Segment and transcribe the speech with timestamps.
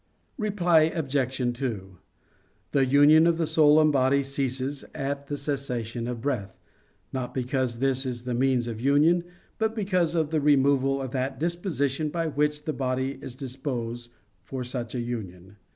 [0.39, 1.59] Reply Obj.
[1.59, 1.97] 2:
[2.71, 6.57] The union of soul and body ceases at the cessation of breath,
[7.13, 9.23] not because this is the means of union,
[9.59, 14.09] but because of the removal of that disposition by which the body is disposed
[14.41, 15.57] for such a union.